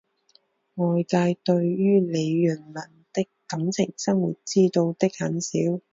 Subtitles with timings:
[0.77, 5.59] 外界对于李闰珉的感情生活知道的很少。